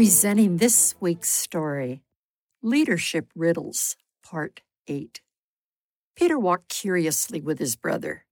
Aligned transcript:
Presenting 0.00 0.56
this 0.56 0.94
week's 0.98 1.28
story 1.28 2.00
Leadership 2.62 3.30
Riddles, 3.36 3.98
Part 4.24 4.62
8. 4.88 5.20
Peter 6.16 6.38
walked 6.38 6.70
curiously 6.70 7.42
with 7.42 7.58
his 7.58 7.76
brother. 7.76 8.24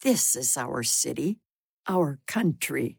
This 0.00 0.34
is 0.34 0.56
our 0.56 0.82
city, 0.82 1.36
our 1.86 2.18
country, 2.26 2.96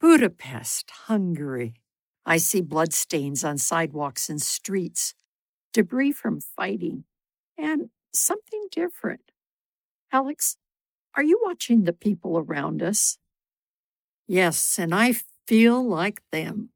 Budapest, 0.00 0.90
Hungary. 0.90 1.74
I 2.24 2.38
see 2.38 2.62
bloodstains 2.62 3.44
on 3.44 3.58
sidewalks 3.58 4.30
and 4.30 4.40
streets, 4.40 5.12
debris 5.74 6.12
from 6.12 6.40
fighting, 6.40 7.04
and 7.58 7.90
something 8.14 8.68
different. 8.70 9.32
Alex, 10.10 10.56
are 11.14 11.22
you 11.22 11.38
watching 11.44 11.84
the 11.84 11.92
people 11.92 12.38
around 12.38 12.82
us? 12.82 13.18
Yes, 14.26 14.78
and 14.78 14.94
I 14.94 15.16
feel 15.46 15.86
like 15.86 16.22
them. 16.32 16.70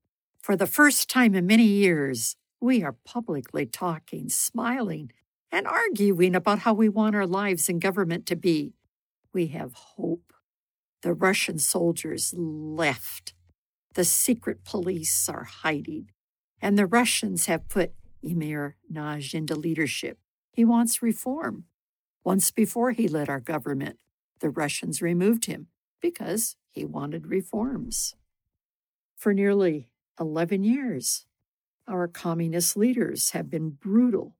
For 0.48 0.56
the 0.56 0.66
first 0.66 1.10
time 1.10 1.34
in 1.34 1.46
many 1.46 1.66
years, 1.66 2.34
we 2.58 2.82
are 2.82 2.96
publicly 3.04 3.66
talking, 3.66 4.30
smiling, 4.30 5.12
and 5.52 5.66
arguing 5.66 6.34
about 6.34 6.60
how 6.60 6.72
we 6.72 6.88
want 6.88 7.14
our 7.14 7.26
lives 7.26 7.68
and 7.68 7.82
government 7.82 8.24
to 8.28 8.34
be. 8.34 8.72
We 9.34 9.48
have 9.48 9.74
hope. 9.74 10.32
The 11.02 11.12
Russian 11.12 11.58
soldiers 11.58 12.32
left. 12.34 13.34
The 13.92 14.04
secret 14.04 14.64
police 14.64 15.28
are 15.28 15.44
hiding. 15.44 16.12
And 16.62 16.78
the 16.78 16.86
Russians 16.86 17.44
have 17.44 17.68
put 17.68 17.92
Imre 18.22 18.76
Nagy 18.88 19.36
into 19.36 19.54
leadership. 19.54 20.18
He 20.50 20.64
wants 20.64 21.02
reform. 21.02 21.64
Once 22.24 22.50
before 22.50 22.92
he 22.92 23.06
led 23.06 23.28
our 23.28 23.38
government, 23.38 23.98
the 24.40 24.48
Russians 24.48 25.02
removed 25.02 25.44
him 25.44 25.66
because 26.00 26.56
he 26.70 26.86
wanted 26.86 27.26
reforms. 27.26 28.14
For 29.14 29.34
nearly 29.34 29.87
11 30.20 30.64
years, 30.64 31.26
our 31.86 32.08
communist 32.08 32.76
leaders 32.76 33.30
have 33.30 33.48
been 33.48 33.70
brutal. 33.70 34.34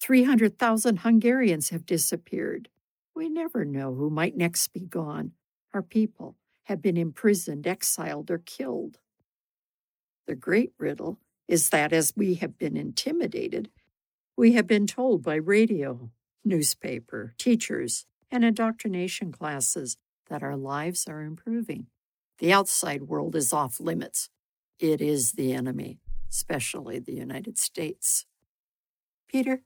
300,000 0.00 0.98
Hungarians 0.98 1.70
have 1.70 1.86
disappeared. 1.86 2.68
We 3.14 3.28
never 3.28 3.64
know 3.64 3.94
who 3.94 4.10
might 4.10 4.36
next 4.36 4.68
be 4.68 4.80
gone. 4.80 5.32
Our 5.74 5.82
people 5.82 6.36
have 6.64 6.82
been 6.82 6.96
imprisoned, 6.96 7.66
exiled, 7.66 8.30
or 8.30 8.38
killed. 8.38 8.98
The 10.26 10.34
great 10.34 10.72
riddle 10.78 11.18
is 11.48 11.70
that 11.70 11.92
as 11.92 12.14
we 12.16 12.34
have 12.34 12.58
been 12.58 12.76
intimidated, 12.76 13.70
we 14.36 14.52
have 14.52 14.66
been 14.66 14.86
told 14.86 15.22
by 15.22 15.34
radio, 15.34 16.10
newspaper, 16.44 17.34
teachers, 17.38 18.06
and 18.30 18.44
indoctrination 18.44 19.32
classes 19.32 19.96
that 20.28 20.42
our 20.42 20.56
lives 20.56 21.06
are 21.06 21.20
improving. 21.20 21.86
The 22.38 22.52
outside 22.52 23.02
world 23.02 23.36
is 23.36 23.52
off 23.52 23.78
limits. 23.80 24.30
It 24.78 25.00
is 25.00 25.32
the 25.32 25.52
enemy, 25.52 26.00
especially 26.30 26.98
the 26.98 27.14
United 27.14 27.58
States. 27.58 28.26
Peter, 29.28 29.62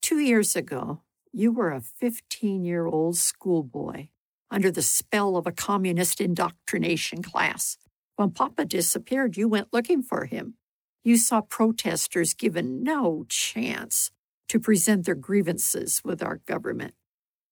two 0.00 0.18
years 0.18 0.56
ago, 0.56 1.02
you 1.32 1.52
were 1.52 1.70
a 1.70 1.80
15 1.80 2.64
year 2.64 2.86
old 2.86 3.16
schoolboy 3.16 4.08
under 4.50 4.70
the 4.70 4.82
spell 4.82 5.36
of 5.36 5.46
a 5.46 5.52
communist 5.52 6.20
indoctrination 6.20 7.22
class. 7.22 7.78
When 8.16 8.30
Papa 8.30 8.66
disappeared, 8.66 9.36
you 9.36 9.48
went 9.48 9.72
looking 9.72 10.02
for 10.02 10.26
him. 10.26 10.54
You 11.02 11.16
saw 11.16 11.40
protesters 11.40 12.34
given 12.34 12.82
no 12.82 13.24
chance 13.28 14.10
to 14.48 14.60
present 14.60 15.06
their 15.06 15.14
grievances 15.14 16.02
with 16.04 16.22
our 16.22 16.36
government. 16.46 16.94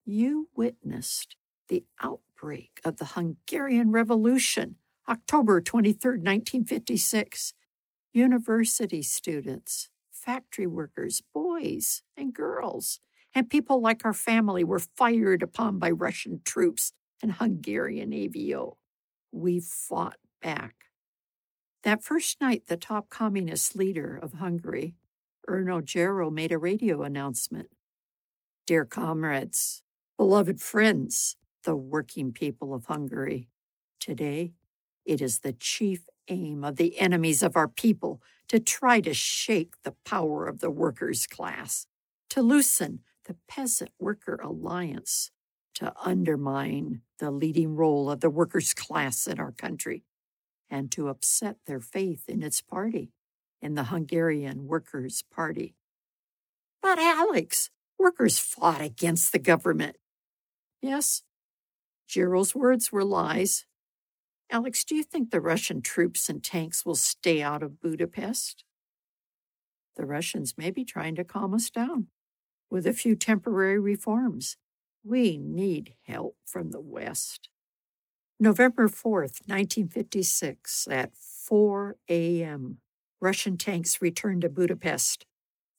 You 0.05 0.49
witnessed 0.55 1.37
the 1.69 1.85
outbreak 2.03 2.81
of 2.85 2.99
the 2.99 3.07
Hungarian 3.07 3.91
Revolution, 3.91 4.77
October 5.11 5.61
23, 5.61 6.19
1956. 6.19 7.55
University 8.13 9.03
students, 9.03 9.89
factory 10.13 10.67
workers, 10.67 11.23
boys 11.35 12.03
and 12.17 12.33
girls, 12.33 13.01
and 13.35 13.51
people 13.51 13.81
like 13.81 14.05
our 14.05 14.13
family 14.13 14.63
were 14.63 14.79
fired 14.79 15.43
upon 15.43 15.79
by 15.79 15.91
Russian 15.91 16.41
troops 16.45 16.93
and 17.23 17.33
Hungarian 17.33 18.11
AVO. 18.11 18.77
We 19.33 19.61
fought 19.61 20.17
back. 20.41 20.75
That 21.83 22.05
first 22.05 22.41
night, 22.41 22.65
the 22.67 22.77
top 22.77 23.09
communist 23.09 23.75
leader 23.77 24.17
of 24.17 24.35
Hungary, 24.35 24.95
Erno 25.49 25.85
Gero, 25.85 26.31
made 26.31 26.53
a 26.53 26.59
radio 26.59 27.03
announcement. 27.03 27.69
Dear 28.67 28.85
comrades, 28.85 29.83
beloved 30.17 30.61
friends, 30.61 31.37
the 31.65 31.77
working 31.77 32.33
people 32.33 32.75
of 32.75 32.87
Hungary, 32.87 33.49
today 34.01 34.53
it 35.11 35.21
is 35.21 35.41
the 35.41 35.53
chief 35.53 36.07
aim 36.29 36.63
of 36.63 36.77
the 36.77 37.01
enemies 37.01 37.43
of 37.43 37.57
our 37.57 37.67
people 37.67 38.23
to 38.47 38.61
try 38.61 39.01
to 39.01 39.13
shake 39.13 39.75
the 39.83 39.97
power 40.05 40.47
of 40.47 40.61
the 40.61 40.71
workers' 40.71 41.27
class, 41.27 41.89
to 42.29 42.41
loosen 42.41 43.01
the 43.25 43.35
peasant 43.49 43.91
worker 43.99 44.37
alliance, 44.41 45.33
to 45.75 45.93
undermine 46.05 47.01
the 47.19 47.33
leading 47.33 47.75
role 47.75 48.09
of 48.09 48.21
the 48.21 48.31
workers' 48.31 48.73
class 48.73 49.27
in 49.27 49.41
our 49.41 49.51
country, 49.51 50.05
and 50.71 50.93
to 50.93 51.09
upset 51.09 51.57
their 51.67 51.81
faith 51.81 52.29
in 52.29 52.45
its 52.45 52.61
party, 52.61 53.11
in 53.61 53.75
the 53.75 53.85
Hungarian 53.85 54.69
Workers' 54.69 55.25
Party. 55.29 55.75
But 56.81 57.01
Alex, 57.01 57.71
workers 57.99 58.39
fought 58.39 58.81
against 58.81 59.33
the 59.33 59.41
government. 59.41 59.97
Yes, 60.81 61.25
Gero's 62.07 62.55
words 62.55 62.93
were 62.93 63.05
lies. 63.05 63.67
Alex, 64.51 64.85
do 64.85 64.97
you 64.97 65.05
think 65.05 65.31
the 65.31 65.41
Russian 65.41 65.81
troops 65.81 66.29
and 66.29 66.43
tanks 66.43 66.85
will 66.85 66.97
stay 66.97 67.41
out 67.41 67.63
of 67.63 67.81
Budapest? 67.81 68.65
The 69.97 70.05
Russians 70.05 70.55
may 70.59 70.71
be 70.71 70.85
trying 70.85 71.15
to 71.17 71.25
calm 71.25 71.55
us 71.55 71.71
down 71.71 72.09
with 72.69 72.87
a 72.87 72.93
few 72.93 73.15
temporary 73.15 73.79
reforms. 73.79 74.57
We 75.05 75.39
need 75.39 75.95
help 76.03 76.37
from 76.45 76.71
the 76.71 76.81
West. 76.81 77.49
November 78.41 78.89
4th, 78.89 79.43
1956, 79.47 80.89
at 80.91 81.15
4 81.15 81.97
a.m., 82.09 82.79
Russian 83.21 83.57
tanks 83.57 84.01
returned 84.01 84.43
to 84.43 84.49
Budapest. 84.49 85.27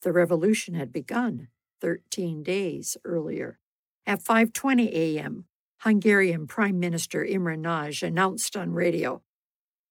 The 0.02 0.12
revolution 0.12 0.74
had 0.74 0.92
begun 0.92 1.48
13 1.80 2.42
days 2.42 2.96
earlier. 3.04 3.58
At 4.06 4.22
5:20 4.22 4.88
a.m., 4.92 5.46
Hungarian 5.82 6.46
Prime 6.46 6.78
Minister 6.78 7.24
Imre 7.24 7.56
Nagy 7.56 8.06
announced 8.06 8.56
on 8.56 8.72
radio, 8.72 9.20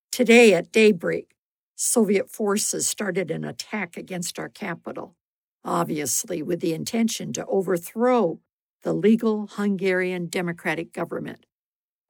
"Today 0.09 0.53
at 0.53 0.71
daybreak, 0.71 1.35
Soviet 1.75 2.29
forces 2.29 2.87
started 2.87 3.29
an 3.29 3.43
attack 3.43 3.97
against 3.97 4.39
our 4.39 4.47
capital, 4.47 5.17
obviously 5.65 6.41
with 6.41 6.61
the 6.61 6.73
intention 6.73 7.33
to 7.33 7.45
overthrow 7.47 8.39
the 8.83 8.93
legal 8.93 9.47
Hungarian 9.47 10.27
democratic 10.27 10.93
government. 10.93 11.45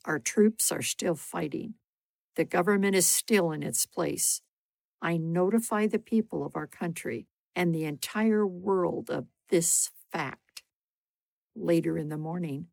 Our 0.05 0.19
troops 0.19 0.71
are 0.71 0.83
still 0.83 1.15
fighting. 1.15 1.73
The 2.35 2.45
government 2.45 2.95
is 2.95 3.07
still 3.07 3.51
in 3.51 3.63
its 3.63 3.87
place. 3.87 4.43
I 5.01 5.17
notify 5.17 5.87
the 5.87 5.97
people 5.97 6.45
of 6.45 6.55
our 6.55 6.67
country 6.67 7.27
and 7.55 7.73
the 7.73 7.85
entire 7.85 8.45
world 8.45 9.09
of 9.09 9.27
this 9.49 9.89
fact. 10.11 10.61
Later 11.55 11.97
in 11.97 12.09
the 12.09 12.17
morning, 12.17 12.67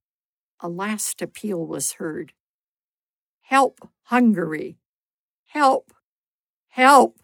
a 0.60 0.68
last 0.68 1.22
appeal 1.22 1.66
was 1.66 1.92
heard 1.92 2.32
Help, 3.42 3.88
Hungary! 4.04 4.78
Help! 5.46 5.92
Help! 6.68 7.20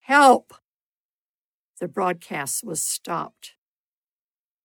Help! 0.00 0.54
The 1.80 1.88
broadcast 1.88 2.64
was 2.64 2.82
stopped. 2.82 3.54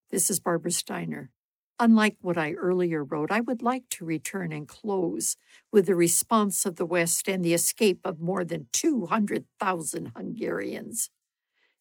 This 0.10 0.30
is 0.30 0.40
Barbara 0.40 0.72
Steiner. 0.72 1.32
Unlike 1.80 2.18
what 2.22 2.38
I 2.38 2.54
earlier 2.54 3.04
wrote, 3.04 3.30
I 3.30 3.42
would 3.42 3.62
like 3.62 3.90
to 3.90 4.06
return 4.06 4.54
and 4.54 4.66
close 4.68 5.36
with 5.72 5.88
the 5.88 5.96
response 5.96 6.66
of 6.66 6.78
the 6.78 6.86
West 6.86 7.28
and 7.28 7.44
the 7.44 7.54
escape 7.54 8.00
of 8.06 8.22
more 8.22 8.46
than 8.46 8.68
200,000 8.72 10.12
Hungarians. 10.16 11.10